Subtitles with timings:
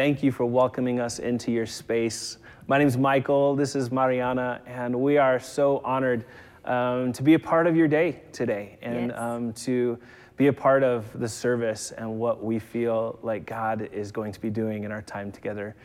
[0.00, 2.38] Thank you for welcoming us into your space.
[2.68, 6.24] My name is Michael, this is Mariana, and we are so honored
[6.64, 9.18] um, to be a part of your day today and Yes.
[9.18, 9.98] um, to
[10.38, 14.40] be a part of the service and what we feel like God is going to
[14.40, 15.76] be doing in our time together.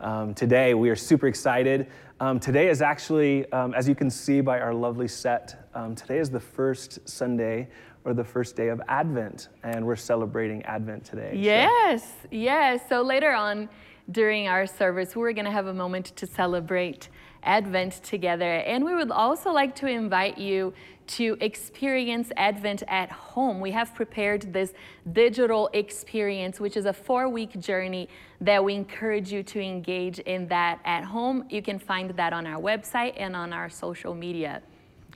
[0.00, 1.86] Um, today, we are super excited.
[2.20, 6.18] Um, today is actually, um, as you can see by our lovely set, um, today
[6.18, 7.68] is the first Sunday
[8.04, 11.30] or the first day of Advent, and we're celebrating Advent today.
[11.32, 12.88] So- Yes, yes.
[12.88, 13.68] So later on
[14.10, 17.08] during our service, we're going to have a moment to celebrate
[17.44, 18.54] Advent together.
[18.56, 20.72] And we would also like to invite you
[21.08, 23.60] to experience Advent at home.
[23.60, 24.72] We have prepared this
[25.12, 28.08] digital experience, which is a four week journey
[28.40, 31.44] that we encourage you to engage in that at home.
[31.50, 34.62] You can find that on our website and on our social media.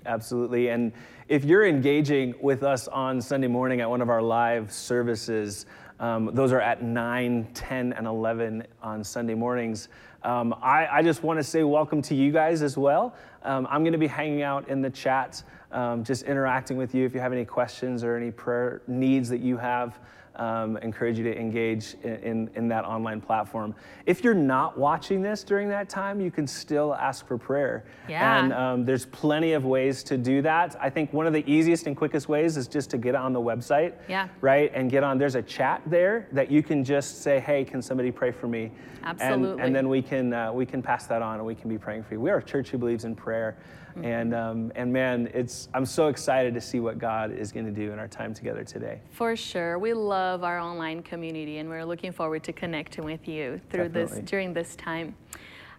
[0.07, 0.69] Absolutely.
[0.69, 0.93] And
[1.29, 5.67] if you're engaging with us on Sunday morning at one of our live services,
[5.99, 9.89] um, those are at 9, 10, and 11 on Sunday mornings.
[10.23, 13.17] Um, I, I just want to say welcome to you guys as well.
[13.43, 17.05] Um, I'm going to be hanging out in the chat, um, just interacting with you.
[17.05, 19.99] If you have any questions or any prayer needs that you have,
[20.37, 23.75] um, encourage you to engage in, in, in that online platform.
[24.07, 27.85] If you're not watching this during that time, you can still ask for prayer.
[28.09, 28.39] Yeah.
[28.39, 30.77] And um, there's plenty of ways to do that.
[30.81, 33.41] I think one of the easiest and quickest ways is just to get on the
[33.41, 33.95] website.
[34.09, 34.29] Yeah.
[34.41, 34.71] Right?
[34.75, 38.11] And get on, there's a chat there that you can just say, hey, can somebody
[38.11, 38.73] pray for me?
[39.03, 39.63] And- Absolutely.
[39.63, 42.03] And, then we can, uh, we can pass that on and we can be praying
[42.03, 42.21] for you.
[42.21, 43.57] We are a church who believes in prayer.
[43.97, 44.05] Mm-hmm.
[44.05, 47.73] And, um, and man, it's, I'm so excited to see what God is going to
[47.73, 49.01] do in our time together today.
[49.11, 49.79] For sure.
[49.79, 54.21] We love our online community and we're looking forward to connecting with you through Definitely.
[54.21, 55.15] this during this time.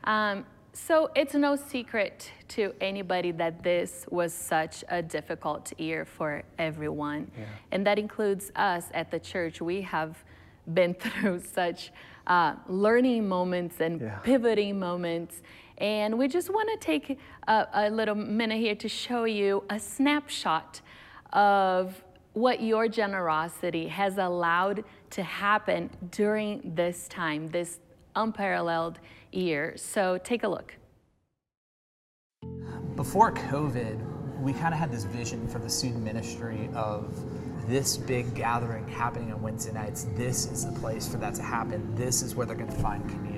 [0.06, 6.44] Um, so it's no secret to anybody that this was such a difficult year for
[6.60, 7.32] everyone.
[7.72, 9.60] And that includes us at the church.
[9.62, 10.24] We have
[10.74, 11.92] been through such
[12.28, 14.18] uh, learning moments and Yeah.
[14.20, 15.42] pivoting moments.
[15.78, 19.80] And we just want to take a, a little minute here to show you a
[19.80, 20.82] snapshot
[21.34, 27.80] of what your generosity has allowed to happen during this time, this
[28.16, 29.00] unparalleled
[29.32, 29.74] year.
[29.76, 30.76] So take a look.
[32.96, 37.26] Before COVID, we kind of had this vision for the student ministry of
[37.68, 40.08] this big gathering happening on Wednesday nights.
[40.16, 41.94] This is the place for that to happen.
[41.96, 43.37] This is where they're going to find community.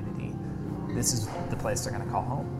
[0.96, 2.56] This is the place they're going to call home.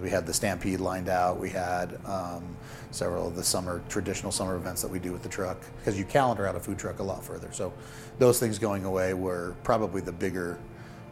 [0.00, 1.38] We had the Stampede lined out.
[1.38, 2.56] We had um,
[2.90, 6.04] several of the summer traditional summer events that we do with the truck because you
[6.04, 7.50] calendar out a food truck a lot further.
[7.52, 7.72] So
[8.18, 10.58] those things going away were probably the bigger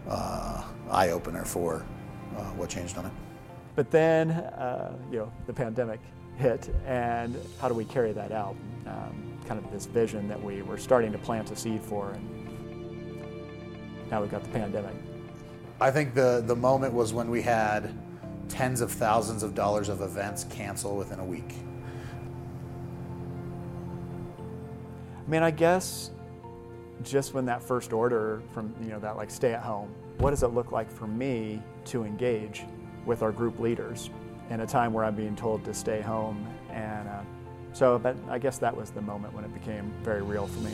[0.09, 1.84] uh, eye opener for
[2.37, 3.12] uh, what changed on it.
[3.75, 6.00] But then, uh, you know, the pandemic
[6.37, 8.56] hit, and how do we carry that out?
[8.87, 12.29] Um, kind of this vision that we were starting to plant a seed for, and
[14.11, 14.94] now we've got the pandemic.
[15.82, 17.93] I think the the moment was when we had
[18.48, 21.54] tens of thousands of dollars of events cancel within a week.
[25.26, 26.12] I mean, I guess
[27.03, 30.44] just when that first order from, you know, that like stay at home, what does
[30.44, 32.62] it look like for me to engage
[33.04, 34.09] with our group leaders
[34.50, 36.47] in a time where I'm being told to stay home?
[36.70, 37.22] And uh,
[37.72, 40.70] so, but I guess that was the moment when it became very real for me.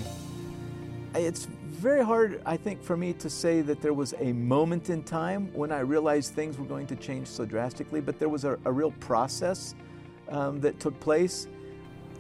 [1.15, 5.03] It's very hard, I think, for me to say that there was a moment in
[5.03, 8.59] time when I realized things were going to change so drastically, but there was a,
[8.65, 9.75] a real process
[10.29, 11.47] um, that took place.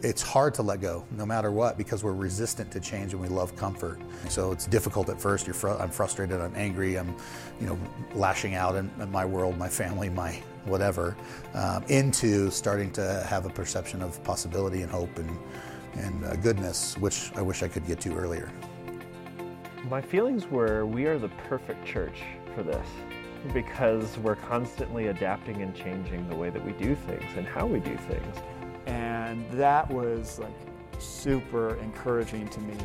[0.02, 3.28] it's hard to let go no matter what because we're resistant to change and we
[3.28, 3.98] love comfort.
[4.28, 5.46] So it's difficult at first.
[5.46, 7.14] You're fr- i'm frustrated i'm angry i'm
[7.60, 7.78] you know
[8.14, 10.32] lashing out in, in my world my family my
[10.64, 11.16] whatever
[11.54, 15.30] um, into starting to have a perception of possibility and hope and
[15.94, 18.50] and uh, goodness which i wish i could get to earlier
[19.88, 22.22] My feelings were we are the perfect church
[22.54, 22.86] for this
[23.54, 27.80] because we're constantly adapting and changing the way that we do things and how we
[27.80, 28.36] do things.
[28.84, 30.52] And that was like
[30.98, 32.76] super encouraging to me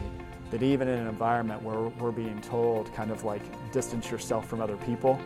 [0.50, 3.42] that even in an environment where we're being told kind of like
[3.74, 5.20] distance yourself from other people,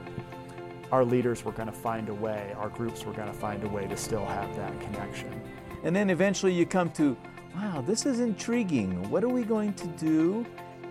[0.91, 3.69] our leaders were going to find a way, our groups were going to find a
[3.69, 5.39] way to still have that connection.
[5.83, 7.15] And then eventually you come to,
[7.53, 9.07] wow, this is intriguing.
[9.11, 10.43] What are we going to do?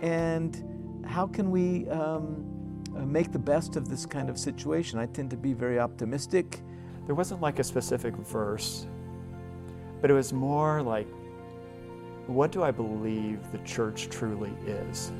[0.02, 0.75] And
[1.06, 4.98] how can we um, uh, make the best of this kind of situation?
[4.98, 6.60] I tend to be very optimistic.
[7.06, 8.86] There wasn't like a specific verse,
[10.00, 11.06] but it was more like,
[12.26, 15.12] what do I believe the church truly is?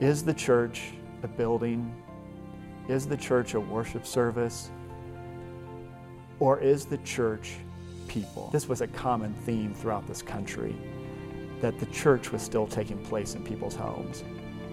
[0.00, 1.94] Is the church a building?
[2.88, 4.70] Is the church a worship service?
[6.40, 7.56] Or is the church
[8.08, 8.50] people?
[8.52, 10.74] This was a common theme throughout this country
[11.60, 14.24] that the church was still taking place in people's homes.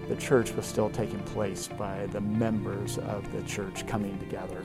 [0.07, 4.63] The church was still taking place by the members of the church coming together.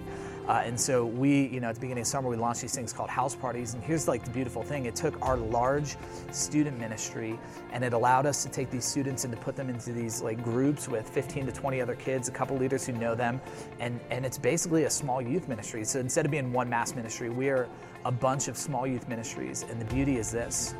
[0.48, 2.92] Uh, and so we, you know, at the beginning of summer, we launched these things
[2.92, 3.74] called house parties.
[3.74, 5.96] And here's like the beautiful thing: it took our large
[6.32, 7.38] student ministry,
[7.72, 10.42] and it allowed us to take these students and to put them into these like
[10.42, 13.40] groups with 15 to 20 other kids, a couple leaders who know them,
[13.78, 15.84] and and it's basically a small youth ministry.
[15.84, 17.68] So instead of being one mass ministry, we are
[18.04, 19.64] a bunch of small youth ministries.
[19.70, 20.74] And the beauty is this: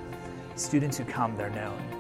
[0.57, 2.00] students who come, they're known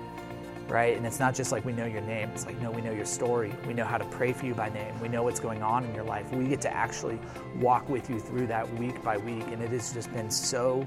[0.70, 0.96] right?
[0.96, 2.30] And it's not just like we know your name.
[2.30, 3.52] It's like, no, we know your story.
[3.66, 4.98] We know how to pray for you by name.
[5.00, 6.32] We know what's going on in your life.
[6.32, 7.18] We get to actually
[7.56, 9.44] walk with you through that week by week.
[9.48, 10.86] And it has just been so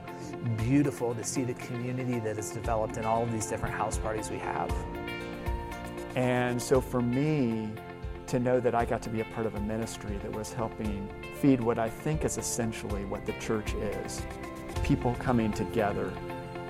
[0.57, 4.31] beautiful to see the community that has developed in all of these different house parties
[4.31, 4.73] we have.
[6.15, 7.69] And so for me,
[8.27, 11.07] to know that I got to be a part of a ministry that was helping
[11.39, 14.23] feed what I think is essentially what the church is
[14.83, 16.11] people coming together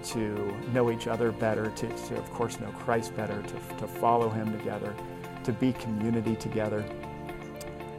[0.04, 4.30] to know each other better, to, to of course know Christ better, to, to follow
[4.30, 4.96] Him together,
[5.44, 6.84] to be community together.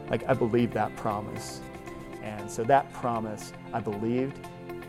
[0.09, 1.61] Like I believe that promise.
[2.21, 4.39] And so that promise I believed,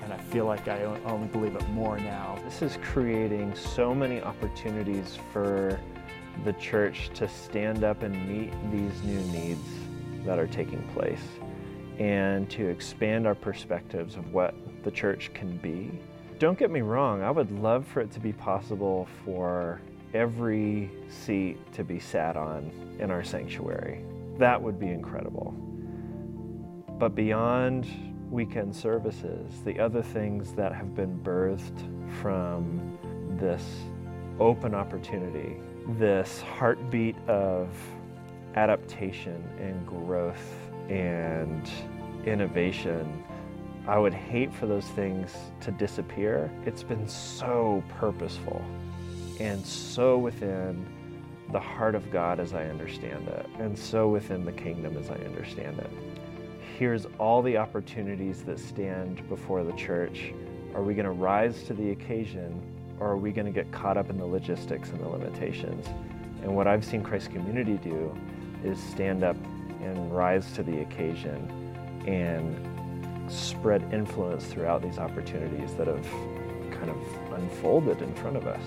[0.02, 2.38] and I feel like I only believe it more now.
[2.44, 5.80] This is creating so many opportunities for
[6.44, 9.68] the church to stand up and meet these new needs
[10.24, 11.22] that are taking place
[11.98, 14.54] and to expand our perspectives of what
[14.84, 15.90] the church can be
[16.38, 19.80] don't get me wrong, I would love for it to be possible for
[20.12, 24.04] every seat to be sat on in our sanctuary.
[24.38, 25.52] That would be incredible.
[26.98, 27.86] But beyond
[28.30, 31.80] weekend services, the other things that have been birthed
[32.20, 32.98] from
[33.38, 33.64] this
[34.38, 35.56] open opportunity,
[35.98, 37.68] this heartbeat of
[38.54, 40.54] adaptation and growth
[40.88, 41.68] and
[42.26, 43.24] innovation
[43.88, 46.50] I would hate for those things to disappear.
[46.64, 48.64] It's been so purposeful
[49.38, 50.86] and so within
[51.52, 55.14] the heart of God as I understand it, and so within the kingdom as I
[55.14, 55.90] understand it.
[56.78, 60.32] Here's all the opportunities that stand before the church.
[60.74, 62.60] Are we going to rise to the occasion,
[62.98, 65.86] or are we going to get caught up in the logistics and the limitations?
[66.42, 68.14] And what I've seen Christ Community do
[68.64, 69.36] is stand up
[69.82, 71.48] and rise to the occasion
[72.06, 72.75] and
[73.28, 76.06] spread influence throughout these opportunities that have
[76.70, 78.62] kind of unfolded in front of us.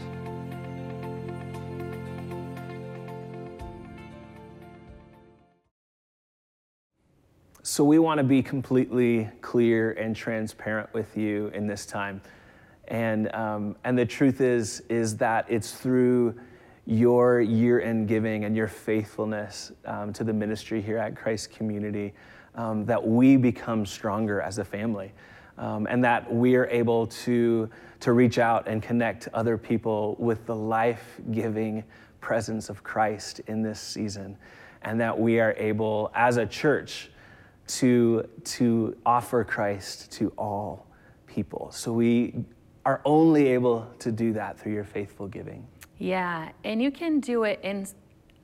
[7.62, 12.22] So, we want to be completely clear and transparent with you in this time.
[12.88, 16.40] And, um, and the truth is, is that it's through
[16.86, 22.14] your year end giving and your faithfulness um, to the ministry here at Christ Community
[22.60, 25.14] um, that we become stronger as a family.
[25.58, 27.70] Um, and that we are able to,
[28.02, 31.84] to reach out and connect other people with the life giving
[32.22, 34.38] presence of Christ in this season.
[34.84, 37.10] And that we are able, as a church,
[37.68, 40.88] to, to offer Christ to all
[41.28, 41.72] people.
[41.72, 42.34] So we
[42.86, 45.68] are only able to do that through your faithful giving.
[45.98, 47.86] Yeah, and you can do it in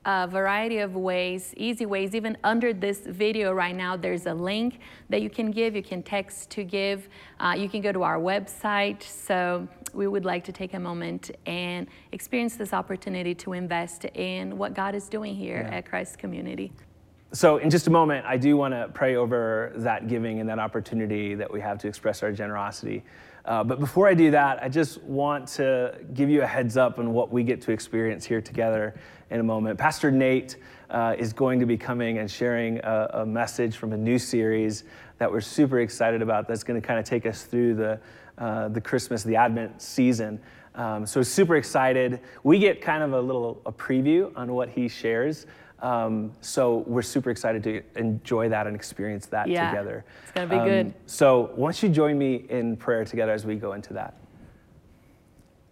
[0.06, 2.14] a variety of ways, easy ways.
[2.14, 4.78] Even under this video right now, there's a link
[5.10, 5.74] that you can give.
[5.74, 7.08] You can text to give.
[7.40, 9.02] Uh, you can go to our website.
[9.02, 14.56] So we would like to take a moment and experience this opportunity to invest in
[14.56, 15.78] what God is doing here yeah.
[15.78, 16.72] at Christ Community.
[17.32, 20.60] So, in just a moment, I do want to pray over that giving and that
[20.60, 23.02] opportunity that we have to express our generosity.
[23.46, 26.98] Uh, but before I do that, I just want to give you a heads up
[26.98, 28.96] on what we get to experience here together
[29.30, 29.78] in a moment.
[29.78, 30.56] Pastor Nate
[30.90, 34.84] uh, is going to be coming and sharing a, a, message from a new series
[35.18, 38.00] that we're super excited about that's going to kind of take us through the,
[38.38, 40.40] uh, the Christmas, the Advent season.
[40.74, 42.20] Um, so, super excited.
[42.42, 45.46] We get kind of a little a preview on what he shares.
[45.80, 50.04] Um, so we're super excited to enjoy that and experience that yeah, together.
[50.22, 50.94] It's gonna be um, good.
[51.06, 54.14] So why don't you join me in prayer together as we go into that?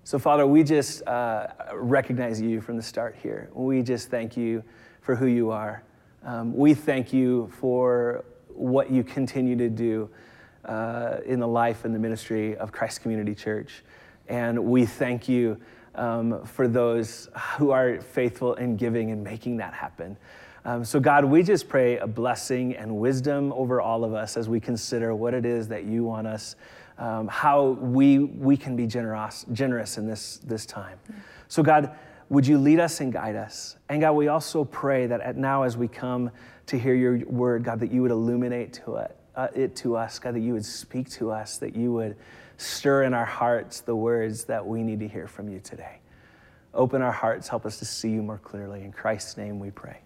[0.04, 3.48] So Father, we just uh, recognize you from the start here.
[3.54, 4.62] We just thank you
[5.00, 5.82] for who you are.
[6.22, 10.10] Um, we thank you for what you continue to do
[10.64, 13.82] uh, in the life and the ministry of Christ Community Church.
[14.28, 15.58] And we thank you
[15.94, 20.16] um, for those who are faithful in giving and making that happen.
[20.66, 24.48] Um, so, God, we just pray a blessing and wisdom over all of us as
[24.48, 26.56] we consider what it is that you want us,
[26.96, 30.98] um, how we, we can be generous, generous in this, this time.
[31.48, 31.94] So, God,
[32.30, 33.76] would you lead us and guide us?
[33.90, 36.30] And God, we also pray that at now as we come
[36.66, 40.18] to hear your word, God, that you would illuminate to it, uh, it to us,
[40.18, 42.16] God, that you would speak to us, that you would
[42.64, 45.98] stir in our hearts the words that we need to hear from you today.
[46.72, 48.82] Open our hearts, help us to see you more clearly.
[48.82, 49.98] In Christ's name we pray.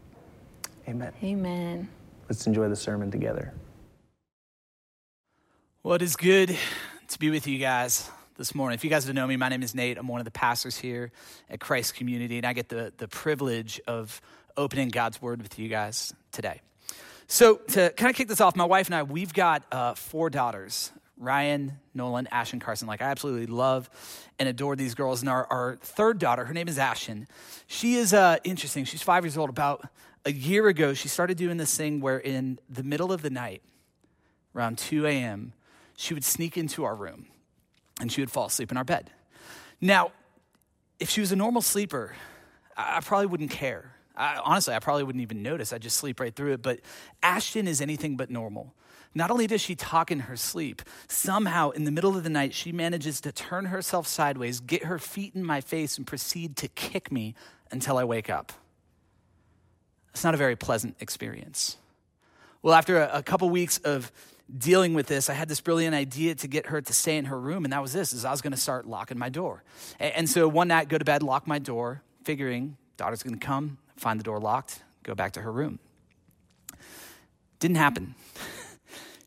[0.87, 1.13] Amen.
[1.23, 1.89] Amen.
[2.29, 3.55] Let's enjoy the sermon together.
[5.83, 6.57] Well, it is good
[7.09, 8.75] to be with you guys this morning.
[8.75, 9.97] If you guys don't know me, my name is Nate.
[9.97, 11.11] I'm one of the pastors here
[11.49, 14.21] at Christ Community, and I get the, the privilege of
[14.57, 16.61] opening God's Word with you guys today.
[17.27, 20.31] So, to kind of kick this off, my wife and I, we've got uh, four
[20.31, 22.87] daughters Ryan, Nolan, Ashton, Carson.
[22.87, 23.91] Like, I absolutely love
[24.39, 25.21] and adore these girls.
[25.21, 27.27] And our, our third daughter, her name is Ashton.
[27.67, 28.85] She is uh, interesting.
[28.85, 29.51] She's five years old.
[29.51, 29.89] About
[30.25, 33.63] a year ago, she started doing this thing where in the middle of the night,
[34.55, 35.53] around 2 a.m.,
[35.97, 37.27] she would sneak into our room
[38.01, 39.11] and she would fall asleep in our bed.
[39.81, 40.13] Now,
[41.01, 42.15] if she was a normal sleeper,
[42.77, 43.93] I probably wouldn't care.
[44.17, 45.73] I, honestly, I probably wouldn't even notice.
[45.73, 46.63] I'd just sleep right through it.
[46.63, 46.81] But
[47.23, 48.75] Ashton is anything but normal.
[49.15, 52.55] Not only does she talk in her sleep, somehow in the middle of the night,
[52.55, 56.69] she manages to turn herself sideways, get her feet in my face, and proceed to
[56.69, 57.35] kick me
[57.71, 58.53] until I wake up.
[60.11, 61.77] It's not a very pleasant experience.
[62.63, 64.11] Well, after a, a couple weeks of
[64.57, 67.39] dealing with this, I had this brilliant idea to get her to stay in her
[67.39, 69.63] room, and that was this: is I was going to start locking my door.
[69.99, 73.47] And, and so one night, go to bed, lock my door, figuring daughter's going to
[73.47, 75.79] come, find the door locked, go back to her room.
[77.61, 78.15] Didn't happen.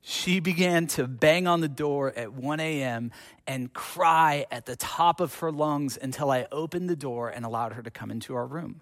[0.01, 3.11] she began to bang on the door at 1 a.m.
[3.45, 7.73] and cry at the top of her lungs until I opened the door and allowed
[7.73, 8.81] her to come into our room.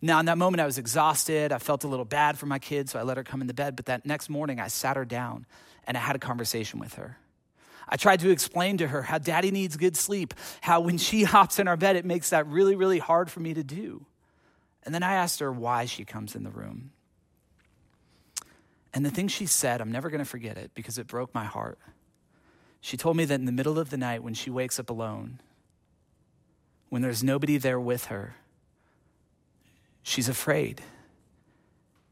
[0.00, 1.52] Now, in that moment, I was exhausted.
[1.52, 3.76] I felt a little bad for my kids, so I let her come into bed.
[3.76, 5.46] But that next morning, I sat her down
[5.86, 7.18] and I had a conversation with her.
[7.88, 11.60] I tried to explain to her how daddy needs good sleep, how when she hops
[11.60, 14.04] in our bed, it makes that really, really hard for me to do.
[14.84, 16.90] And then I asked her why she comes in the room.
[18.94, 21.44] And the thing she said, I'm never going to forget it because it broke my
[21.44, 21.78] heart.
[22.80, 25.40] She told me that in the middle of the night, when she wakes up alone,
[26.88, 28.34] when there's nobody there with her,
[30.02, 30.82] she's afraid.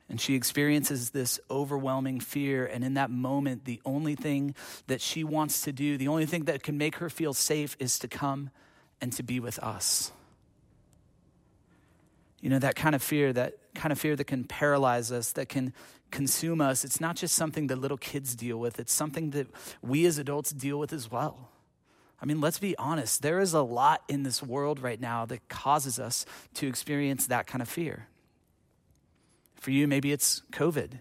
[0.08, 2.66] And she experiences this overwhelming fear.
[2.66, 4.54] And in that moment, the only thing
[4.86, 7.98] that she wants to do, the only thing that can make her feel safe is
[7.98, 8.50] to come
[9.00, 10.12] and to be with us.
[12.40, 15.48] You know, that kind of fear, that kind of fear that can paralyze us, that
[15.48, 15.74] can
[16.10, 19.48] consume us, it's not just something that little kids deal with, it's something that
[19.82, 21.50] we as adults deal with as well.
[22.22, 23.22] I mean, let's be honest.
[23.22, 27.46] There is a lot in this world right now that causes us to experience that
[27.46, 28.08] kind of fear.
[29.54, 30.98] For you, maybe it's COVID.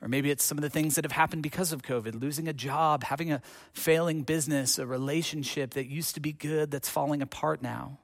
[0.00, 2.52] Or maybe it's some of the things that have happened because of COVID losing a
[2.52, 3.42] job, having a
[3.72, 7.98] failing business, a relationship that used to be good that's falling apart now.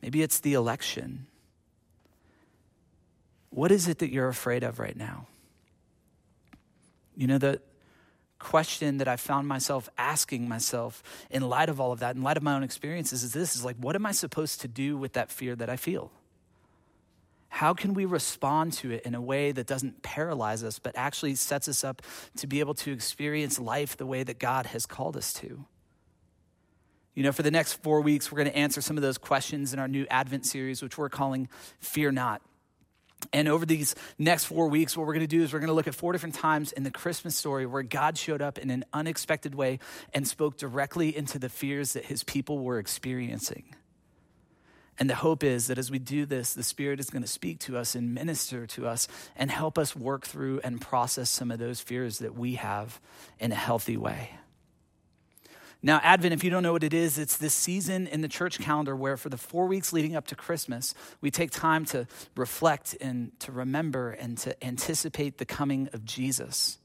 [0.00, 1.26] Maybe it's the election.
[3.54, 5.26] What is it that you're afraid of right now?
[7.16, 7.60] You know, the,
[8.44, 12.36] question that I found myself asking myself in light of all of that, in light
[12.36, 15.14] of my own experiences, is this is like, what am I supposed to do with
[15.14, 16.12] that fear that I feel?
[17.48, 21.36] How can we respond to it in a way that doesn't paralyze us, but actually
[21.36, 22.02] sets us up
[22.36, 25.64] to be able to experience life the way that God has called us to?
[27.14, 29.72] You know, for the next four weeks, we're going to answer some of those questions
[29.72, 32.42] in our new Advent series, which we're calling Fear Not.
[33.32, 35.74] And over these next four weeks, what we're going to do is we're going to
[35.74, 38.84] look at four different times in the Christmas story where God showed up in an
[38.92, 39.78] unexpected way
[40.12, 43.74] and spoke directly into the fears that his people were experiencing.
[44.98, 47.58] And the hope is that as we do this, the Spirit is going to speak
[47.60, 51.58] to us and minister to us and help us work through and process some of
[51.58, 53.00] those fears that we have
[53.40, 54.30] in a healthy way.
[55.84, 58.58] Now, Advent, if you don't know what it is, it's this season in the church
[58.58, 62.96] calendar where for the four weeks leading up to Christmas, we take time to reflect
[63.02, 66.78] and to remember and to anticipate the coming of Jesus.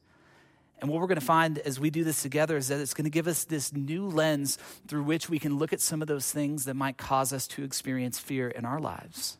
[0.81, 3.05] And what we're going to find as we do this together is that it's going
[3.05, 4.57] to give us this new lens
[4.89, 7.63] through which we can look at some of those things that might cause us to
[7.63, 9.37] experience fear in our lives.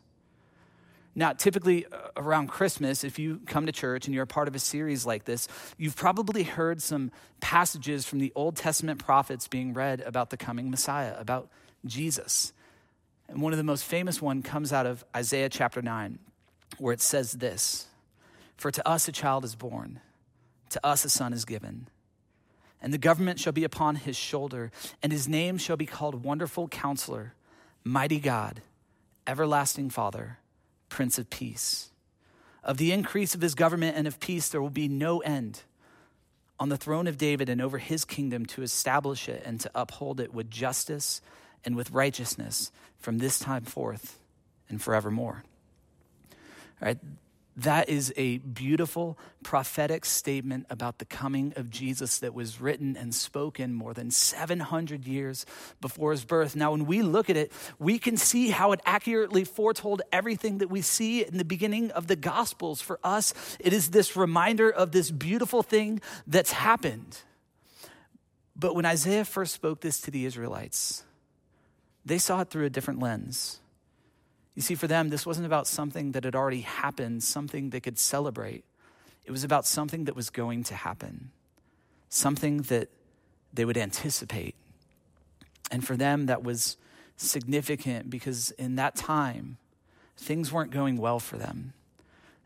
[1.14, 4.54] Now, typically uh, around Christmas, if you come to church and you're a part of
[4.54, 9.74] a series like this, you've probably heard some passages from the Old Testament prophets being
[9.74, 11.48] read about the coming Messiah, about
[11.84, 12.52] Jesus.
[13.28, 16.18] And one of the most famous one comes out of Isaiah chapter 9,
[16.78, 17.88] where it says this
[18.56, 20.00] For to us a child is born,
[20.70, 21.88] to us a son is given.
[22.82, 24.70] And the government shall be upon his shoulder,
[25.02, 27.34] and his name shall be called Wonderful Counselor,
[27.84, 28.62] Mighty God,
[29.26, 30.38] Everlasting Father
[30.90, 31.90] Prince of Peace.
[32.62, 35.62] Of the increase of his government and of peace, there will be no end
[36.58, 40.20] on the throne of David and over his kingdom to establish it and to uphold
[40.20, 41.22] it with justice
[41.64, 44.18] and with righteousness from this time forth
[44.68, 45.42] and forevermore.
[46.82, 46.98] All right,
[47.60, 53.14] That is a beautiful prophetic statement about the coming of Jesus that was written and
[53.14, 55.44] spoken more than 700 years
[55.82, 56.56] before his birth.
[56.56, 60.70] Now, when we look at it, we can see how it accurately foretold everything that
[60.70, 62.80] we see in the beginning of the Gospels.
[62.80, 67.18] For us, it is this reminder of this beautiful thing that's happened.
[68.56, 71.04] But when Isaiah first spoke this to the Israelites,
[72.06, 73.60] they saw it through a different lens.
[74.54, 77.98] You see, for them, this wasn't about something that had already happened, something they could
[77.98, 78.64] celebrate.
[79.24, 81.30] It was about something that was going to happen,
[82.08, 82.88] something that
[83.52, 84.54] they would anticipate.
[85.70, 86.76] And for them, that was
[87.16, 89.58] significant because in that time,
[90.16, 91.72] things weren't going well for them.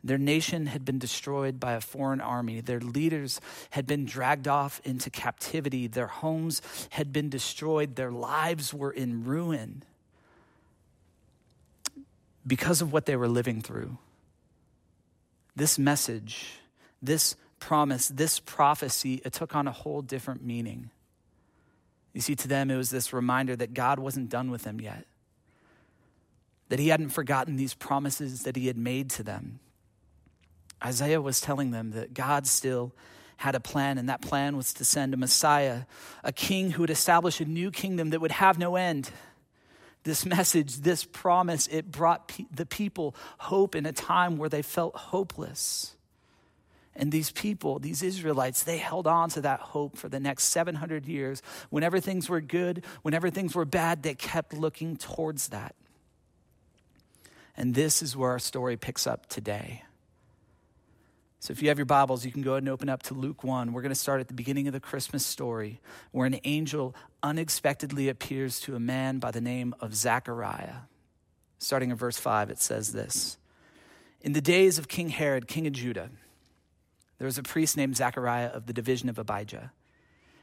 [0.03, 2.61] Their nation had been destroyed by a foreign army.
[2.61, 5.87] Their leaders had been dragged off into captivity.
[5.87, 7.97] Their homes had been destroyed.
[7.97, 9.83] Their lives were in ruin
[12.47, 13.97] because of what they were living through.
[15.57, 16.59] This message,
[17.01, 20.91] this promise, this prophecy, it took on a whole different meaning.
[22.13, 25.07] You see, to them, it was this reminder that God wasn't done with them yet,
[26.69, 29.61] that He hadn't forgotten these promises that He had made to them.
[30.85, 32.93] Isaiah was telling them that God still
[33.39, 35.83] had a plan, and that plan was to send a Messiah,
[36.23, 39.11] a king who would establish a new kingdom that would have no end
[40.05, 44.63] this message, this promise, it brought pe- the people hope in a time where they
[44.63, 45.97] felt hopeless.
[46.97, 51.07] And these people, these Israelites, they held on to that hope for the next 700
[51.07, 51.43] years.
[51.71, 55.75] Whenever things were good, whenever things were bad, they kept looking towards that.
[57.57, 59.83] And this is where our story picks up today.
[61.45, 63.45] So if you have your Bibles, you can go ahead and open up to Luke
[63.45, 63.75] 1.
[63.75, 65.79] We're going to start at the beginning of the Christmas story
[66.11, 70.87] where an angel unexpectedly appears to a man by the name of Zechariah.
[71.59, 73.37] Starting in verse 5, it says this
[74.23, 76.09] In the days of King Herod, king of Judah,
[77.19, 79.71] there was a priest named Zechariah of the division of Abijah.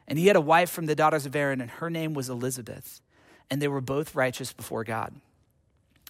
[0.07, 3.01] And he had a wife from the daughters of Aaron, and her name was Elizabeth.
[3.49, 5.15] And they were both righteous before God,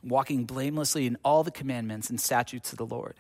[0.04, 3.16] walking blamelessly in all the commandments and statutes of the Lord.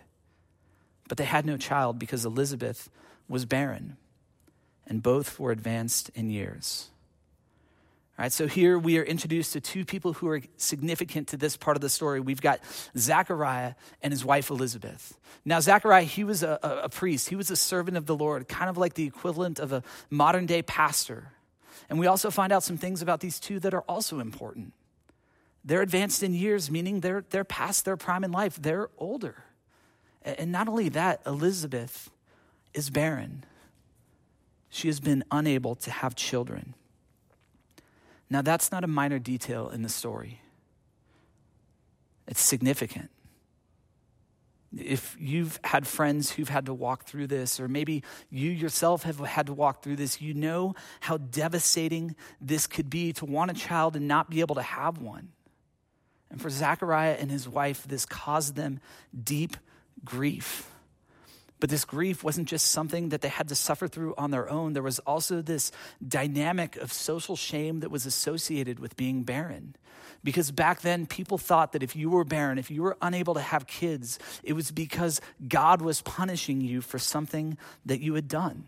[1.12, 2.90] But they had no child because Elizabeth
[3.28, 3.98] was barren,
[4.88, 6.90] and both were advanced in years.
[8.18, 11.58] All right, so here we are introduced to two people who are significant to this
[11.58, 12.22] part of the story.
[12.22, 12.62] We've got
[12.98, 15.20] Zechariah and his wife Elizabeth.
[15.44, 18.70] Now, Zechariah, he was a, a, priest, he was a servant of the Lord, kind
[18.70, 21.34] of like the equivalent of a modern day pastor.
[21.90, 24.72] And we also find out some things about these two that are also important.
[25.66, 29.44] They're advanced in years, meaning they're, they're past their prime in life, they're older.
[30.24, 32.10] And not only that, Elizabeth
[32.74, 33.44] is barren.
[34.70, 36.76] She has been unable to have children.
[38.30, 40.42] Now, that's not a minor detail in the story,
[42.28, 43.10] it's significant.
[44.78, 49.20] If you've had friends who've had to walk through this, or maybe you yourself have
[49.20, 53.54] had to walk through this, you know how devastating this could be to want a
[53.54, 55.34] child and not be able to have one.
[56.30, 58.80] And for Zechariah and his wife, this caused them
[59.22, 59.58] deep
[60.06, 60.68] grief.
[61.62, 64.74] But this grief wasn't just something that they had to suffer through on their own.
[64.74, 65.72] There was also this
[66.06, 69.76] dynamic of social shame that was associated with being barren.
[70.24, 73.42] Because back then, people thought that if you were barren, if you were unable to
[73.42, 78.66] have kids, it was because God was punishing you for something that you had done.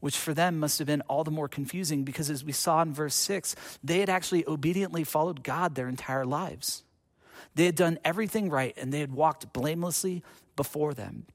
[0.00, 2.94] Which for them must have been all the more confusing because, as we saw in
[2.94, 6.82] verse 6, they had actually obediently followed God their entire lives.
[7.54, 10.22] They had done everything right and they had walked blamelessly
[10.56, 11.26] before them.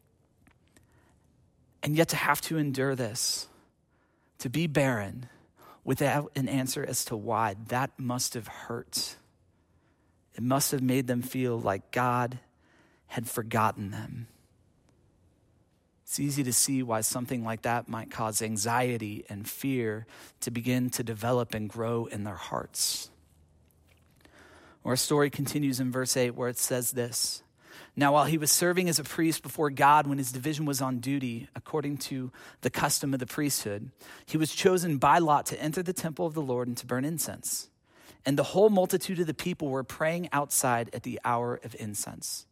[1.82, 3.47] And yet to have to endure this,
[4.39, 5.29] to be barren
[5.84, 9.15] without an answer as to why, that must have hurt.
[10.36, 12.39] It must have made them feel like God
[13.08, 14.27] had forgotten them.
[16.03, 20.08] It's easy to see why something like that might cause anxiety and fear
[20.41, 23.12] to begin to develop and grow in their hearts.
[24.89, 27.43] Our story continues in verse 8 where it says this
[27.95, 30.97] Now, while he was serving as a priest before God when his division was on
[30.97, 33.91] duty, according to the custom of the priesthood,
[34.25, 37.06] he was chosen by lot to enter the temple of the Lord and to burn
[37.06, 37.69] incense.
[38.25, 42.47] And the whole multitude of the people were praying outside at the hour of incense.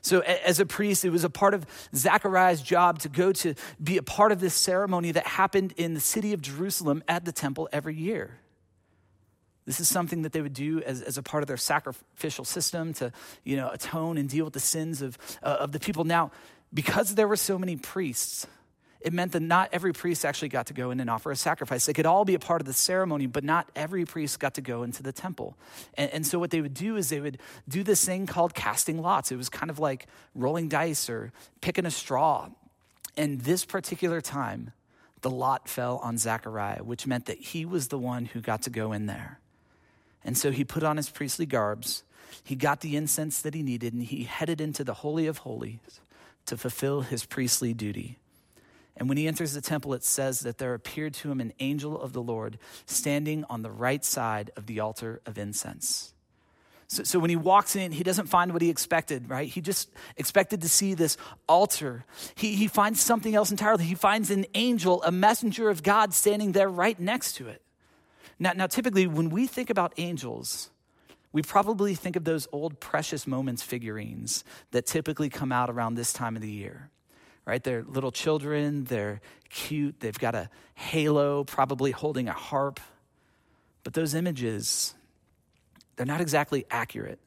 [0.00, 3.98] So, as a priest, it was a part of Zechariah's job to go to be
[3.98, 7.68] a part of this ceremony that happened in the city of Jerusalem at the temple
[7.70, 8.38] every year.
[9.64, 12.92] This is something that they would do as, as a part of their sacrificial system
[12.94, 13.12] to,
[13.44, 16.04] you know, atone and deal with the sins of, uh, of the people.
[16.04, 16.32] Now,
[16.74, 18.46] because there were so many priests,
[19.00, 21.86] it meant that not every priest actually got to go in and offer a sacrifice.
[21.86, 24.60] They could all be a part of the ceremony, but not every priest got to
[24.60, 25.56] go into the temple.
[25.94, 29.00] And, and, so, what they would do is they would do this thing called casting
[29.00, 29.32] lots.
[29.32, 32.48] It was kind of like rolling dice or picking a straw.
[33.16, 34.72] And this particular time,
[35.20, 38.70] the lot fell on Zechariah, which meant that he was the one who got to
[38.70, 39.38] go in there.
[40.24, 42.04] And so he put on his priestly garbs,
[42.44, 46.00] he got the incense that he needed, and he headed into the Holy of Holies
[46.46, 48.18] to fulfill his priestly duty.
[48.96, 52.00] And when he enters the temple, it says that there appeared to him an angel
[52.00, 56.12] of the Lord standing on the right side of the altar of incense.
[56.88, 59.48] So, so, when he walks in, he doesn't find what he expected, right?
[59.48, 61.16] He just expected to see this
[61.48, 62.04] altar.
[62.34, 63.84] He, he finds something else entirely.
[63.84, 67.62] He finds an angel, a messenger of God, standing there right next to it.
[68.38, 70.70] Now, now typically, when we think about angels,
[71.32, 76.12] we probably think of those old precious moments figurines that typically come out around this
[76.12, 76.90] time of the year
[77.44, 77.62] right?
[77.62, 82.80] They're little children, they're cute, they've got a halo, probably holding a harp.
[83.84, 84.94] But those images,
[85.96, 87.18] they're not exactly accurate.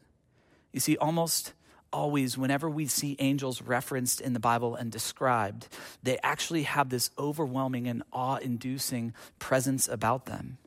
[0.72, 1.54] You see, almost
[1.91, 5.68] always, whenever we see angels referenced in the Bible and described,
[6.04, 10.58] they actually have this overwhelming and awe inducing presence about them.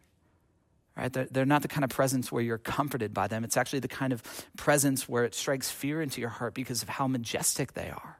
[0.98, 1.12] Right?
[1.12, 3.44] They're, they're not the kind of presence where you're comforted by them.
[3.44, 4.20] It's actually the kind of
[4.56, 8.18] presence where it strikes fear into your heart because of how majestic they are.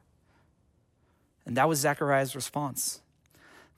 [1.45, 3.01] And that was Zechariah's response.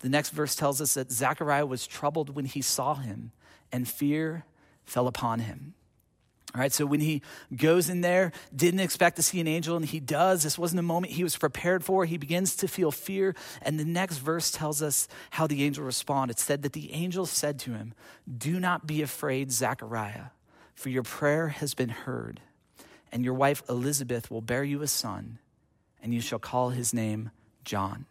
[0.01, 3.31] The next verse tells us that Zechariah was troubled when he saw him,
[3.71, 4.45] and fear
[4.85, 5.73] fell upon him.
[6.53, 7.21] All right, so when he
[7.55, 10.43] goes in there, didn't expect to see an angel, and he does.
[10.43, 12.03] This wasn't a moment he was prepared for.
[12.03, 13.35] He begins to feel fear.
[13.61, 16.35] And the next verse tells us how the angel responded.
[16.35, 17.93] It said that the angel said to him,
[18.37, 20.25] Do not be afraid, Zechariah,
[20.75, 22.41] for your prayer has been heard,
[23.13, 25.39] and your wife Elizabeth will bear you a son,
[26.03, 27.31] and you shall call his name
[27.63, 28.05] John.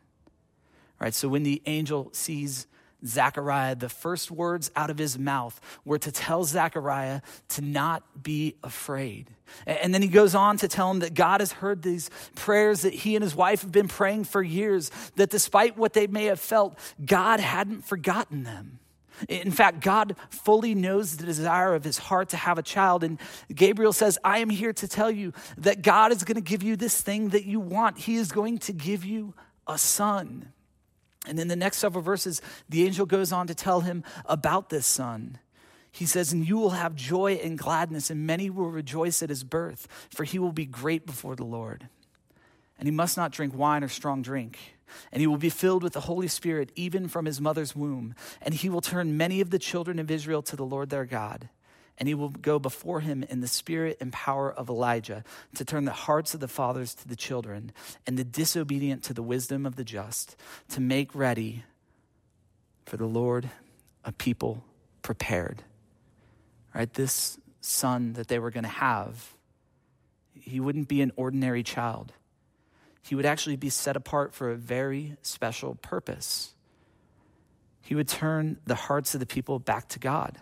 [0.98, 2.66] All right, so when the angel sees
[3.04, 8.56] Zechariah, the first words out of his mouth were to tell Zechariah to not be
[8.62, 9.30] afraid.
[9.66, 12.94] And then he goes on to tell him that God has heard these prayers that
[12.94, 16.40] he and his wife have been praying for years, that despite what they may have
[16.40, 18.78] felt, God hadn't forgotten them.
[19.28, 23.04] In fact, God fully knows the desire of his heart to have a child.
[23.04, 23.18] And
[23.54, 26.76] Gabriel says, I am here to tell you that God is going to give you
[26.76, 27.98] this thing that you want.
[27.98, 29.34] He is going to give you
[29.66, 30.52] a son.
[31.26, 34.87] And in the next several verses, the angel goes on to tell him about this
[34.87, 35.38] son.
[35.92, 39.44] He says, And you will have joy and gladness, and many will rejoice at his
[39.44, 41.88] birth, for he will be great before the Lord.
[42.78, 44.59] And he must not drink wine or strong drink
[45.12, 48.14] and he will be filled with the Holy Spirit even from his mother's womb.
[48.40, 51.48] And he will turn many of the children of Israel to the Lord their God.
[52.00, 55.22] And he will go before him in the spirit and power of Elijah
[55.54, 57.72] to turn the hearts of the fathers to the children
[58.06, 60.34] and the disobedient to the wisdom of the just,
[60.70, 61.62] to make ready
[62.86, 63.50] for the Lord
[64.02, 64.64] a people
[65.02, 65.62] prepared.
[66.74, 66.92] Right?
[66.92, 69.34] This son that they were going to have,
[70.32, 72.14] he wouldn't be an ordinary child
[73.02, 76.54] he would actually be set apart for a very special purpose.
[77.82, 80.38] He would turn the hearts of the people back to God.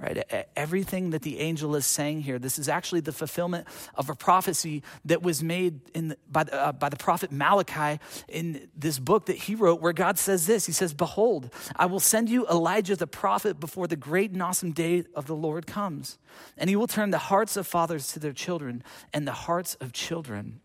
[0.00, 0.46] Right?
[0.56, 4.82] Everything that the angel is saying here, this is actually the fulfillment of a prophecy
[5.04, 9.36] that was made in by, the, uh, by the prophet Malachi in this book that
[9.36, 13.06] he wrote, where God says this He says, Behold, I will send you Elijah the
[13.06, 16.18] prophet before the great and awesome day of the Lord comes.
[16.58, 19.92] And he will turn the hearts of fathers to their children and the hearts of
[19.92, 20.60] children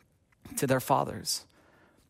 [0.58, 1.46] to their fathers.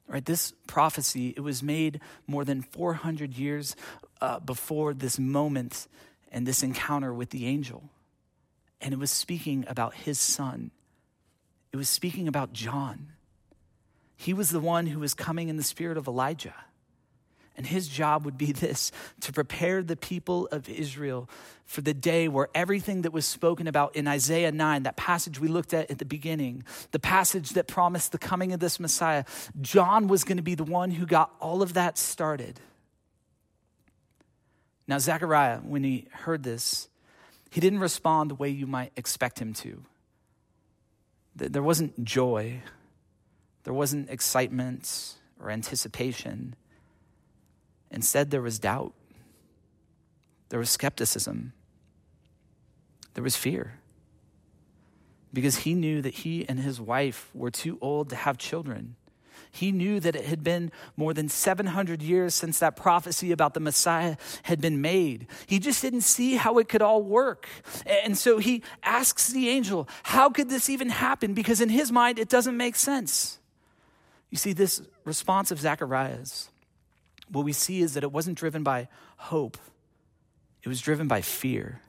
[0.08, 3.76] Right, this prophecy it was made more than 400 years
[4.22, 5.88] uh, before this moment
[6.32, 7.90] and this encounter with the angel,
[8.82, 10.72] and it was speaking about his son.
[11.72, 13.14] It was speaking about John.
[14.16, 16.56] He was the one who was coming in the spirit of Elijah.
[17.56, 21.30] And his job would be this to prepare the people of Israel
[21.66, 25.50] for the day where everything that was spoken about in Isaiah 9, that passage we
[25.50, 29.26] looked at at the beginning, the passage that promised the coming of this Messiah,
[29.62, 32.60] John was going to be the one who got all of that started.
[34.90, 36.90] Now, Zechariah, when he heard this,
[37.52, 39.84] he didn't respond the way you might expect him to.
[41.36, 42.64] There wasn't joy,
[43.66, 46.56] there wasn't excitement or anticipation.
[47.92, 48.94] Instead, there was doubt,
[50.50, 51.54] there was skepticism,
[53.14, 53.76] there was fear.
[55.32, 58.96] Because he knew that he and his wife were too old to have children.
[59.52, 63.60] He knew that it had been more than 700 years since that prophecy about the
[63.60, 65.28] Messiah had been made.
[65.48, 67.48] He just didn't see how it could all work.
[68.04, 71.34] And so he asks the angel, How could this even happen?
[71.34, 73.40] Because in his mind, it doesn't make sense.
[74.30, 76.50] You see, this response of Zacharias
[77.32, 79.58] what we see is that it wasn't driven by hope,
[80.64, 81.82] it was driven by fear.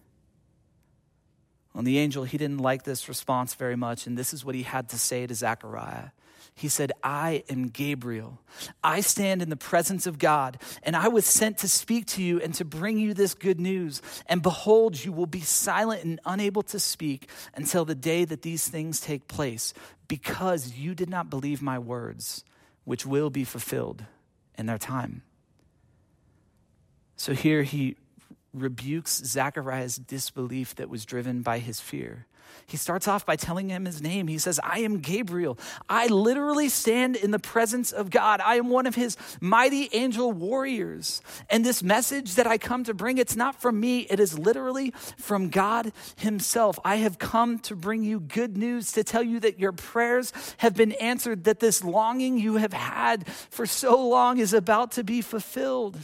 [1.74, 4.64] Well, the angel, he didn't like this response very much, and this is what he
[4.64, 6.10] had to say to Zechariah.
[6.54, 8.38] He said, I am Gabriel.
[8.84, 12.40] I stand in the presence of God, and I was sent to speak to you
[12.40, 14.02] and to bring you this good news.
[14.26, 18.68] And behold, you will be silent and unable to speak until the day that these
[18.68, 19.72] things take place,
[20.06, 22.44] because you did not believe my words,
[22.84, 24.04] which will be fulfilled
[24.58, 25.22] in their time.
[27.16, 27.96] So here he
[28.52, 32.26] rebukes Zechariah's disbelief that was driven by his fear.
[32.66, 34.28] He starts off by telling him his name.
[34.28, 35.58] He says, I am Gabriel.
[35.88, 38.40] I literally stand in the presence of God.
[38.40, 41.22] I am one of his mighty angel warriors.
[41.48, 44.92] And this message that I come to bring, it's not from me, it is literally
[45.18, 46.78] from God himself.
[46.84, 50.74] I have come to bring you good news to tell you that your prayers have
[50.74, 55.20] been answered, that this longing you have had for so long is about to be
[55.20, 55.98] fulfilled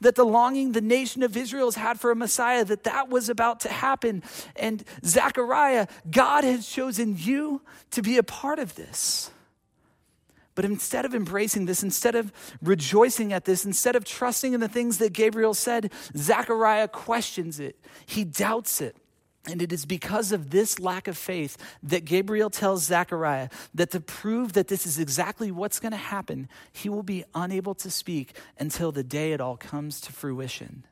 [0.00, 3.28] that the longing the nation of Israel has had for a Messiah, that that was
[3.28, 4.22] about to happen.
[4.56, 9.30] And Zechariah, God has chosen you to be a part of this.
[10.54, 14.68] But instead of embracing this, instead of rejoicing at this, instead of trusting in the
[14.68, 17.78] things that Gabriel said, Zechariah questions it.
[18.04, 18.96] He doubts it.
[19.46, 24.00] And it is because of this lack of faith that Gabriel tells Zechariah that to
[24.00, 28.36] prove that this is exactly what's going to happen, he will be unable to speak
[28.58, 30.84] until the day it all comes to fruition.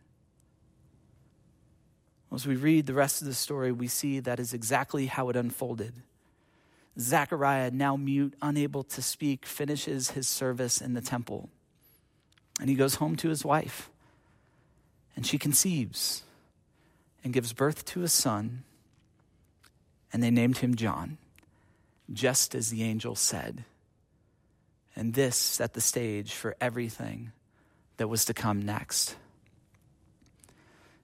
[2.33, 5.37] As we read the rest of the story, we see that is exactly how it
[5.37, 5.95] unfolded.
[6.99, 11.49] Zechariah, now mute, unable to speak, finishes his service in the temple.
[12.61, 13.89] And he goes home to his wife.
[15.17, 16.23] And she conceives
[17.25, 18.63] and gives birth to a son,
[20.13, 21.19] and they named him John,
[22.13, 23.65] just as the angel said.
[24.95, 27.33] And this set the stage for everything
[27.97, 29.17] that was to come next.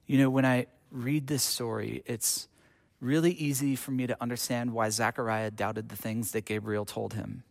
[0.07, 2.49] You know, when I read this story, it's
[3.01, 7.43] really easy for me to understand why Zechariah doubted the things that Gabriel told him.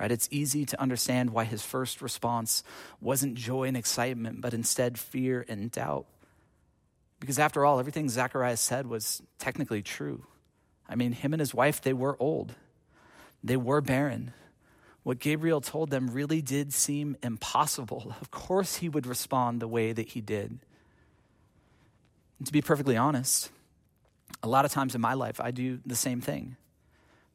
[0.00, 0.10] Right?
[0.10, 2.62] It's easy to understand why his first response
[3.00, 6.06] wasn't joy and excitement, but instead fear and doubt.
[7.20, 10.24] Because after all, everything Zacharias said was technically true.
[10.88, 12.54] I mean, him and his wife, they were old,
[13.42, 14.32] they were barren.
[15.02, 18.14] What Gabriel told them really did seem impossible.
[18.20, 20.58] Of course, he would respond the way that he did.
[22.38, 23.50] And to be perfectly honest,
[24.42, 26.56] a lot of times in my life, I do the same thing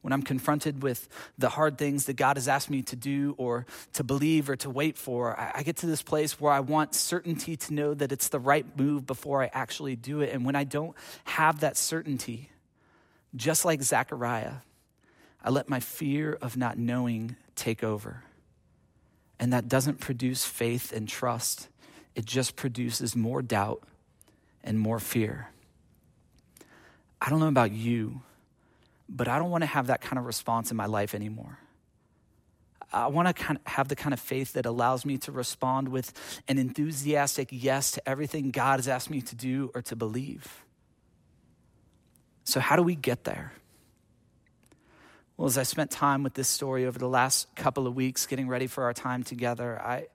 [0.04, 3.64] when I'm confronted with the hard things that God has asked me to do or
[3.94, 7.56] to believe or to wait for, I, get to this place where I want certainty
[7.56, 10.30] to know that it's the right move before I actually do it.
[10.30, 12.50] And when I don't have that certainty,
[13.34, 14.56] just like Zechariah,
[15.42, 18.24] I let my fear of not knowing take over.
[19.40, 21.68] And that doesn't produce faith and trust,
[22.14, 23.82] it just produces more doubt
[24.64, 25.50] and more fear.
[27.20, 28.22] I don't know about you
[29.08, 31.58] but I don't want to have that kind of response in my life anymore.
[32.92, 35.88] I want to kind of have the kind of faith that allows me to respond
[35.88, 36.12] with
[36.46, 40.64] an enthusiastic yes to everything God has asked me to do or to believe.
[42.44, 43.52] So, how do we get there?
[45.36, 48.46] Well, as I spent time with this story over the last couple of weeks getting
[48.46, 50.06] ready for our time together, I,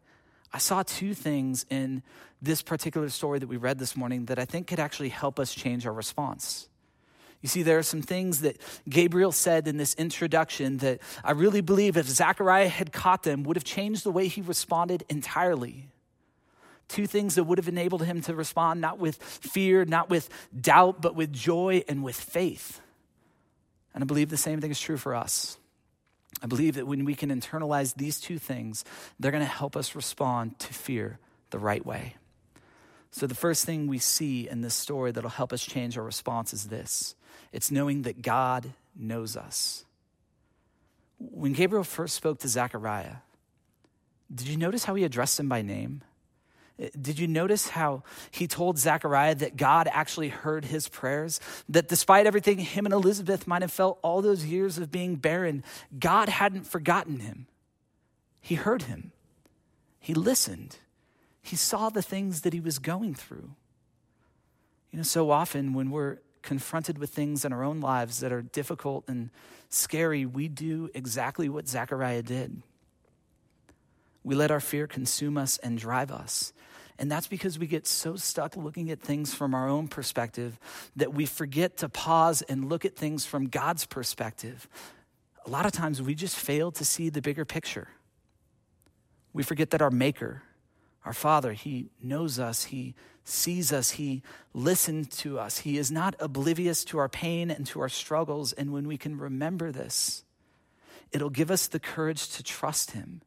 [0.54, 2.02] I saw two things in
[2.42, 5.54] this particular story that we read this morning that I think could actually help us
[5.54, 6.68] change our response.
[7.42, 11.62] You see, there are some things that Gabriel said in this introduction that I really
[11.62, 15.88] believe if Zechariah had caught them would have changed the way he responded entirely.
[16.90, 21.02] Two things that would have enabled him to respond not with fear, not with doubt,
[21.02, 22.82] but with joy and with faith.
[23.94, 25.58] And I believe the same thing is true for us.
[26.42, 28.86] I believe that when we can internalize these two things,
[29.20, 31.20] they're going to help us respond to fear
[31.52, 32.16] the right way.
[33.12, 36.54] So, the first thing we see in this story that'll help us change our response
[36.54, 37.16] is this
[37.52, 39.86] it's knowing that God knows us.
[41.18, 43.18] When Gabriel first spoke to Zechariah,
[44.34, 46.02] did you notice how he addressed him by name?
[47.00, 51.42] Did you notice how he told Zechariah that God actually heard his prayers?
[51.68, 55.64] That despite everything him and Elizabeth might have felt all those years of being barren,
[55.98, 57.48] God hadn't forgotten him.
[58.40, 59.12] He heard him,
[60.00, 60.78] he listened,
[61.50, 63.50] he saw the things that he was going through.
[64.92, 68.44] You know, so often when we're confronted with things in our own lives that are
[68.44, 69.32] difficult and
[69.70, 72.62] scary, we do exactly what Zechariah did.
[74.24, 76.54] We let our fear consume us and drive us.
[77.00, 80.60] And that's because we get so stuck looking at things from our own perspective
[80.98, 84.68] that we forget to pause and look at things from God's perspective.
[85.48, 87.88] A lot of times we just fail to see the bigger picture.
[89.34, 90.44] We forget that our Maker,
[91.10, 92.94] Our Father, He knows us, He
[93.24, 94.22] sees us, He
[94.54, 95.58] listens to us.
[95.58, 98.54] He is not oblivious to our pain and to our struggles.
[98.54, 100.24] And when we can remember this,
[101.12, 103.24] it'll give us the courage to trust Him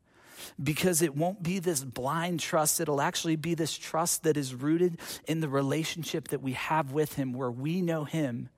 [0.62, 2.80] because it won't be this blind trust.
[2.80, 7.14] It'll actually be this trust that is rooted in the relationship that we have with
[7.14, 8.48] Him, where we know Him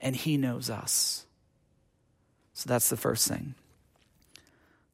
[0.00, 1.24] and He knows us.
[2.52, 3.54] So that's the first thing.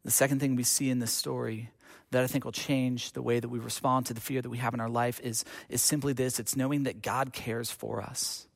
[0.05, 1.71] The second thing we see in this story
[2.13, 4.59] that I think will change the way that we respond to the fear that we
[4.59, 8.47] have in our life is, is simply this it's knowing that God cares for us.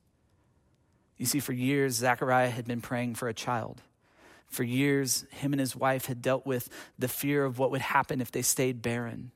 [1.17, 3.81] You see, for years, Zechariah had been praying for a child.
[4.47, 8.21] For years, him and his wife had dealt with the fear of what would happen
[8.21, 9.31] if they stayed barren.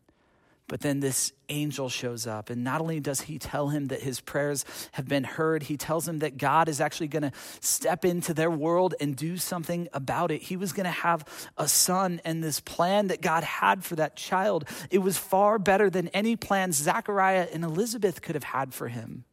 [0.71, 4.21] But then this angel shows up, and not only does he tell him that his
[4.21, 8.33] prayers have been heard, he tells him that God is actually going to step into
[8.33, 10.43] their world and do something about it.
[10.43, 11.25] He was going to have
[11.57, 15.89] a son, and this plan that God had for that child, it was far better
[15.89, 19.25] than any plans Zechariah and Elizabeth could have had for him.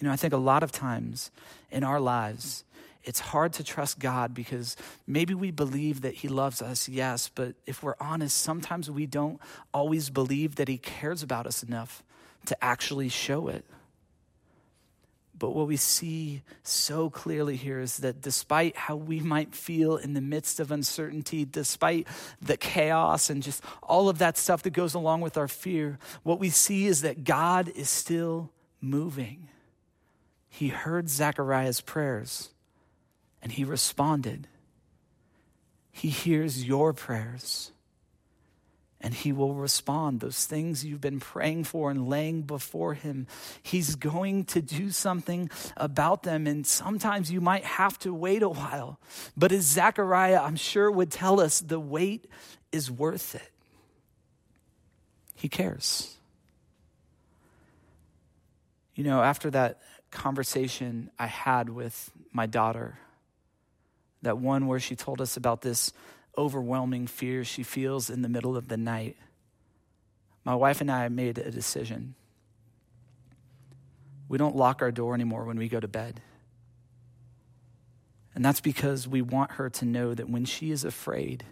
[0.00, 1.30] You know, I think a lot of times
[1.70, 2.62] in our lives,
[3.04, 7.54] it's hard to trust God because maybe we believe that He loves us, yes, but
[7.66, 9.40] if we're honest, sometimes we don't
[9.74, 12.02] always believe that He cares about us enough
[12.46, 13.64] to actually show it.
[15.36, 20.14] But what we see so clearly here is that despite how we might feel in
[20.14, 22.06] the midst of uncertainty, despite
[22.40, 26.38] the chaos and just all of that stuff that goes along with our fear, what
[26.38, 29.48] we see is that God is still moving.
[30.48, 32.51] He heard Zechariah's prayers
[33.42, 34.46] and he responded.
[35.90, 37.72] He hears your prayers
[39.02, 40.20] and he will respond.
[40.20, 43.26] Those things you've been praying for and laying before him,
[43.62, 46.46] he's going to do something about them.
[46.46, 49.00] And sometimes you might have to wait a while.
[49.36, 52.28] But as Zechariah, I'm sure, would tell us, the wait
[52.70, 53.50] is worth it.
[55.34, 56.16] He cares.
[58.94, 59.80] You know, after that
[60.12, 62.98] conversation I had with my daughter,
[64.22, 65.92] that one where she told us about this
[66.38, 69.16] overwhelming fear she feels in the middle of the night.
[70.44, 72.14] My wife and I made a decision.
[74.28, 76.20] We don't lock our door anymore when we go to bed.
[78.34, 81.44] And that's because we want her to know that when she is afraid,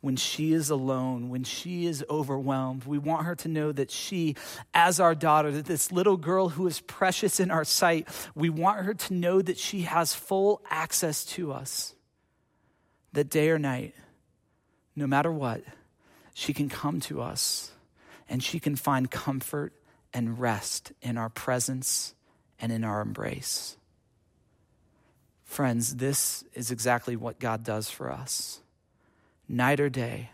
[0.00, 2.84] when she is alone, when she is overwhelmed.
[2.84, 4.36] We want her to know that she,
[4.72, 8.84] as our daughter, that this little girl who is precious in our sight, we want
[8.84, 11.94] her to know that she has full access to us.
[13.12, 13.94] That day or night,
[14.94, 15.62] no matter what,
[16.34, 17.72] she can come to us
[18.28, 19.72] and she can find comfort
[20.12, 22.14] and rest in our presence
[22.60, 23.76] and in our embrace.
[25.44, 28.60] Friends, this is exactly what God does for us
[29.48, 30.30] night or day,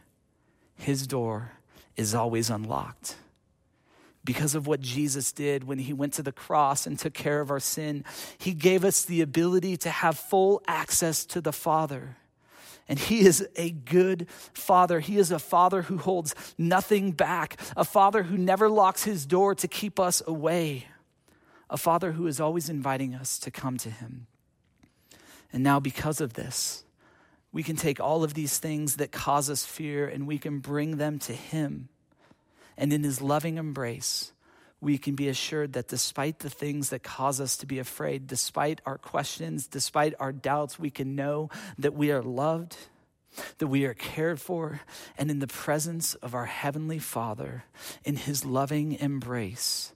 [0.77, 1.53] his door
[1.97, 3.17] is always unlocked.
[4.25, 7.51] Because of what Jesus did when he went to the cross and took care of
[7.51, 8.05] our sin,
[8.39, 12.17] he gave us the ability to have full access to the Father.
[12.89, 15.01] And he is a good father.
[15.01, 19.55] He is a father who holds nothing back, a father who never locks his door
[19.55, 20.87] to keep us away,
[21.71, 24.27] a father who is always inviting us to come to him.
[25.53, 26.85] And now, because of this,
[27.55, 30.97] we can take all of these things that cause us fear and we can bring
[30.97, 31.89] them to Him.
[32.77, 34.33] And in His loving embrace,
[34.81, 38.81] we can be assured that despite the things that cause us to be afraid, despite
[38.85, 42.77] our questions, despite our doubts, we can know that we are loved,
[43.59, 44.81] that we are cared for,
[45.17, 47.63] and in the presence of our Heavenly Father,
[48.03, 49.93] in His loving embrace,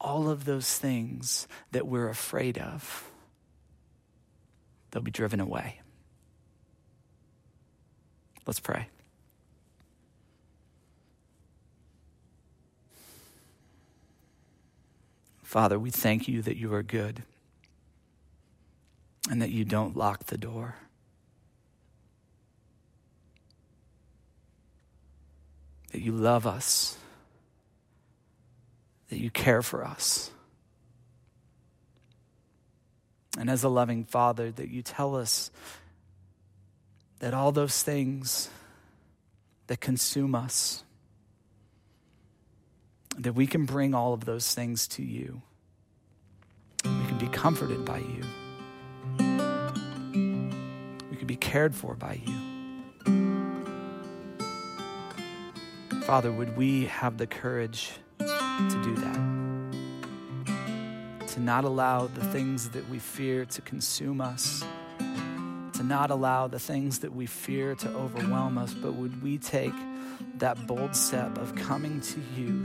[0.00, 3.10] all of those things that we're afraid of,
[4.90, 5.81] they'll be driven away.
[8.46, 8.88] Let's pray.
[15.42, 17.22] Father, we thank you that you are good
[19.30, 20.76] and that you don't lock the door.
[25.92, 26.96] That you love us,
[29.10, 30.30] that you care for us.
[33.38, 35.50] And as a loving Father, that you tell us
[37.22, 38.50] that all those things
[39.68, 40.82] that consume us,
[43.16, 45.40] that we can bring all of those things to you.
[46.84, 48.24] We can be comforted by you.
[51.10, 52.34] We can be cared for by you.
[56.02, 59.20] Father, would we have the courage to do that?
[61.28, 64.64] To not allow the things that we fear to consume us
[65.82, 69.74] to not allow the things that we fear to overwhelm us, but would we take
[70.38, 72.64] that bold step of coming to you,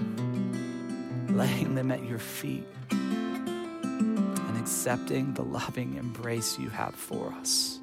[1.35, 7.79] laying them at your feet, and accepting the loving embrace you have for us?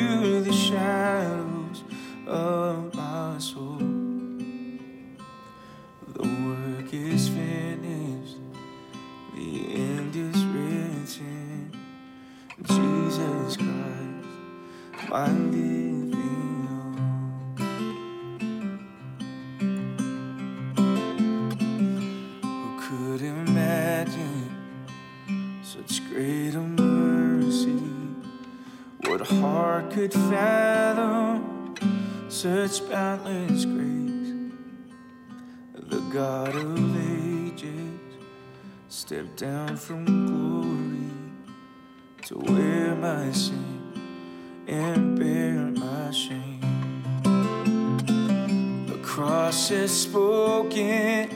[0.00, 1.84] The shadows
[2.26, 3.78] of my soul.
[6.08, 8.36] The work is finished,
[9.34, 11.72] the end is written.
[12.64, 15.79] Jesus Christ, my living
[39.40, 41.10] down from glory
[42.20, 43.90] to wear my sin
[44.66, 46.60] and bear my shame.
[48.86, 51.30] The cross has spoken,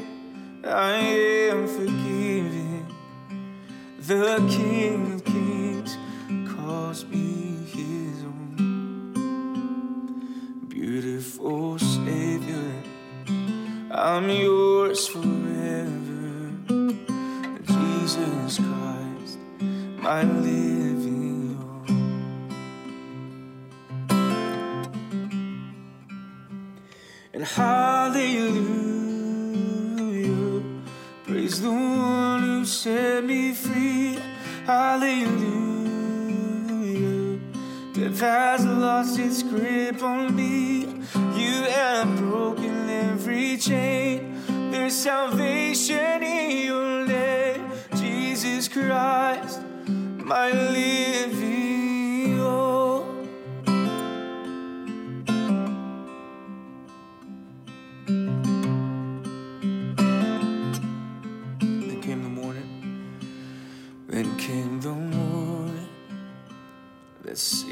[0.67, 2.87] I am forgiven.
[4.01, 5.14] The King
[35.25, 37.01] Hallelujah,
[37.95, 40.81] death has lost its grip on me.
[41.35, 44.39] You have broken every chain.
[44.71, 51.44] There's salvation in your name, Jesus Christ, my living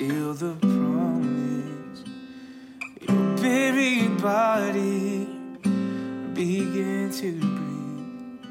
[0.03, 2.03] sealed the promise.
[3.03, 5.29] Your buried body
[6.35, 8.47] began to breathe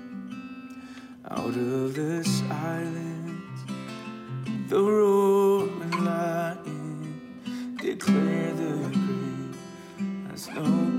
[1.29, 3.59] out of the silence.
[4.69, 7.21] The roaring lion
[7.81, 9.57] declared the grave
[10.29, 10.90] has no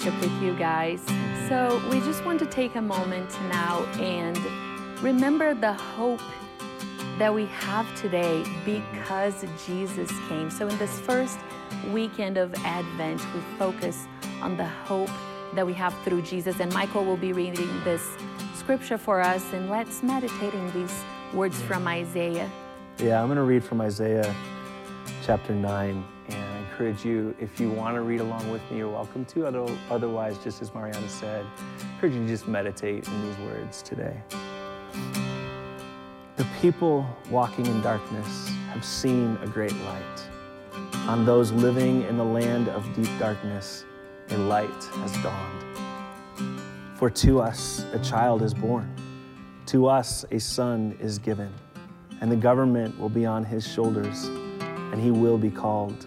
[0.00, 1.02] worship with you guys.
[1.48, 4.38] So we just want to take a moment now and
[5.02, 6.22] remember the hope
[7.18, 10.50] that we have today because Jesus came.
[10.50, 11.38] So in this first
[11.92, 14.06] weekend of Advent, we focus
[14.40, 15.10] on the hope
[15.54, 16.60] that we have through Jesus.
[16.60, 18.06] And Michael will be reading this
[18.54, 22.50] scripture for us, and let's meditate in these words from Isaiah.
[22.98, 24.34] Yeah, I'm going to read from Isaiah
[25.26, 26.04] chapter 9.
[26.80, 29.44] Encourage you, if you want to read along with me, you're welcome to.
[29.90, 34.16] Otherwise, just as Mariana said, I encourage you to just meditate in these words today.
[36.36, 40.28] The people walking in darkness have seen a great light.
[41.06, 43.84] On those living in the land of deep darkness,
[44.30, 45.78] a light has dawned.
[46.96, 48.90] For to us a child is born,
[49.66, 51.52] to us a son is given,
[52.22, 54.28] and the government will be on his shoulders,
[54.64, 56.06] and he will be called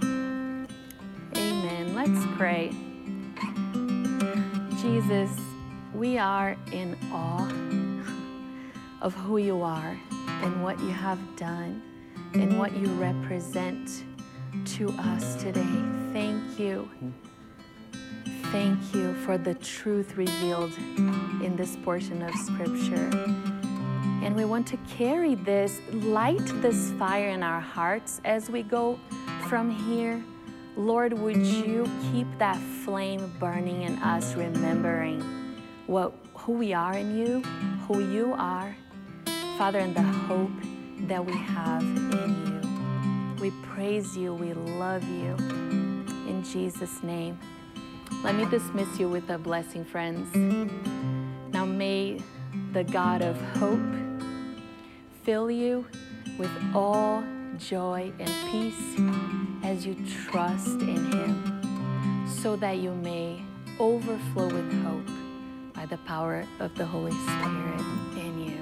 [1.93, 2.71] Let's pray.
[4.81, 5.29] Jesus,
[5.93, 7.51] we are in awe
[9.01, 9.99] of who you are
[10.41, 11.81] and what you have done
[12.33, 14.05] and what you represent
[14.77, 15.67] to us today.
[16.13, 16.89] Thank you.
[18.53, 20.71] Thank you for the truth revealed
[21.43, 23.09] in this portion of Scripture.
[24.23, 28.97] And we want to carry this, light this fire in our hearts as we go
[29.49, 30.23] from here.
[30.77, 35.21] Lord, would you keep that flame burning in us, remembering
[35.87, 37.41] what, who we are in you,
[37.87, 38.75] who you are,
[39.57, 40.51] Father, and the hope
[41.07, 43.41] that we have in you.
[43.41, 45.35] We praise you, we love you.
[46.27, 47.37] In Jesus' name.
[48.23, 50.33] Let me dismiss you with a blessing, friends.
[51.51, 52.21] Now may
[52.71, 53.79] the God of hope
[55.23, 55.85] fill you
[56.37, 57.23] with all
[57.67, 58.99] joy and peace
[59.63, 59.95] as you
[60.29, 63.41] trust in Him, so that you may
[63.79, 65.09] overflow with hope
[65.73, 67.81] by the power of the Holy Spirit
[68.17, 68.61] in you.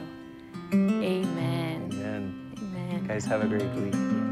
[0.74, 1.89] Amen.
[1.93, 2.56] Amen.
[2.58, 3.06] Amen.
[3.08, 4.28] Guys, have a great week.